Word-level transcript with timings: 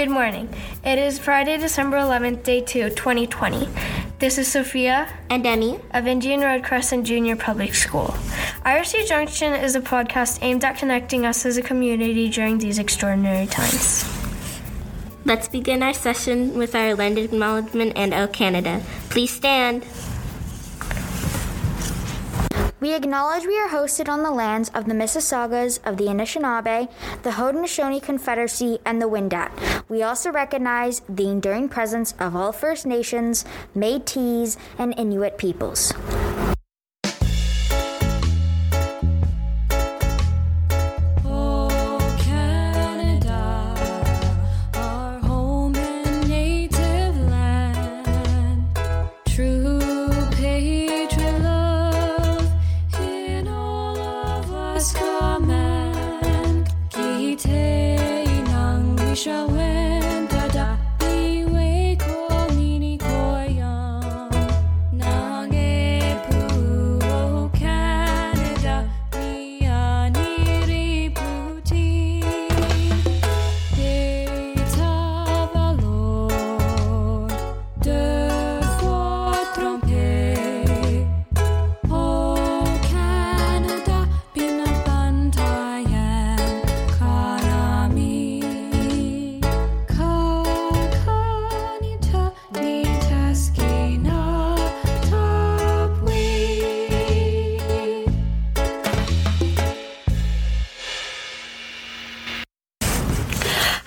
Good 0.00 0.08
morning. 0.08 0.48
It 0.82 0.98
is 0.98 1.18
Friday, 1.18 1.58
December 1.58 1.98
11th, 1.98 2.42
day 2.42 2.62
2, 2.62 2.88
2020. 2.88 3.68
This 4.18 4.38
is 4.38 4.50
Sophia 4.50 5.06
And 5.28 5.42
Demi. 5.42 5.78
of 5.92 6.06
Indian 6.06 6.40
Road 6.40 6.64
Crescent 6.64 7.06
Junior 7.06 7.36
Public 7.36 7.74
School. 7.74 8.14
IRC 8.64 9.06
Junction 9.06 9.52
is 9.52 9.74
a 9.74 9.80
podcast 9.82 10.38
aimed 10.40 10.64
at 10.64 10.78
connecting 10.78 11.26
us 11.26 11.44
as 11.44 11.58
a 11.58 11.62
community 11.62 12.30
during 12.30 12.56
these 12.56 12.78
extraordinary 12.78 13.46
times. 13.46 14.08
Let's 15.26 15.48
begin 15.48 15.82
our 15.82 15.92
session 15.92 16.56
with 16.56 16.74
our 16.74 16.94
land 16.94 17.18
acknowledgement 17.18 17.92
and 17.94 18.14
O 18.14 18.26
Canada. 18.26 18.82
Please 19.10 19.32
stand. 19.32 19.84
We 22.80 22.94
acknowledge 22.94 23.44
we 23.44 23.58
are 23.58 23.68
hosted 23.68 24.08
on 24.08 24.22
the 24.22 24.30
lands 24.30 24.70
of 24.70 24.86
the 24.86 24.94
Mississaugas 24.94 25.80
of 25.84 25.98
the 25.98 26.04
Anishinaabe, 26.04 26.88
the 27.22 27.30
Haudenosaunee 27.32 28.02
Confederacy, 28.02 28.78
and 28.86 29.02
the 29.02 29.06
Wendat. 29.06 29.84
We 29.90 30.02
also 30.02 30.32
recognize 30.32 31.02
the 31.06 31.28
enduring 31.28 31.68
presence 31.68 32.14
of 32.18 32.34
all 32.34 32.52
First 32.52 32.86
Nations, 32.86 33.44
Métis, 33.76 34.56
and 34.78 34.98
Inuit 34.98 35.36
peoples. 35.36 35.92
Us 55.40 55.46
command. 55.46 56.68
Kite 56.90 57.70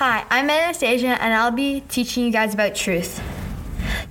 Hi, 0.00 0.24
I'm 0.30 0.48
Anastasia, 0.48 1.22
and 1.22 1.34
I'll 1.34 1.50
be 1.50 1.82
teaching 1.82 2.24
you 2.24 2.32
guys 2.32 2.54
about 2.54 2.74
truth. 2.74 3.22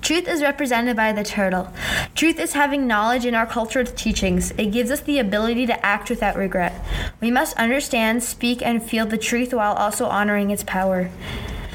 Truth 0.04 0.28
is 0.28 0.44
represented 0.44 0.96
by 0.96 1.14
the 1.14 1.24
turtle. 1.24 1.74
Truth 2.14 2.40
is 2.40 2.54
having 2.54 2.86
knowledge 2.86 3.26
in 3.26 3.34
our 3.34 3.48
cultural 3.48 3.88
teachings. 3.88 4.52
It 4.52 4.68
gives 4.68 4.92
us 4.92 5.00
the 5.00 5.18
ability 5.18 5.66
to 5.66 5.84
act 5.84 6.12
without 6.12 6.36
regret. 6.36 6.80
We 7.20 7.32
must 7.32 7.58
understand, 7.58 8.22
speak, 8.22 8.62
and 8.62 8.84
feel 8.84 9.08
the 9.08 9.18
truth 9.18 9.52
while 9.52 9.74
also 9.74 10.06
honoring 10.06 10.52
its 10.52 10.64
power. 10.64 11.10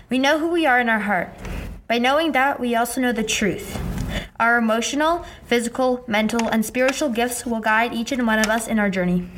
We 0.09 0.21
know 0.21 0.39
who 0.39 0.47
we 0.47 0.65
are 0.65 0.79
in 0.79 0.89
our 0.89 1.01
heart. 1.01 1.31
By 1.89 1.99
knowing 1.99 2.31
that, 2.33 2.61
we 2.61 2.77
also 2.77 3.01
know 3.01 3.11
the 3.11 3.25
truth. 3.25 3.83
Our 4.39 4.59
emotional, 4.59 5.27
physical, 5.47 6.05
mental, 6.07 6.47
and 6.47 6.65
spiritual 6.65 7.09
gifts 7.09 7.45
will 7.45 7.59
guide 7.59 7.93
each 7.93 8.13
and 8.13 8.29
one 8.29 8.39
of 8.39 8.47
us 8.47 8.69
in 8.69 8.79
our 8.79 8.91
journey. 8.91 9.29